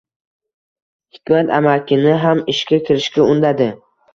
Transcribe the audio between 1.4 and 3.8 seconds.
amakini ham ishga kirishga undadi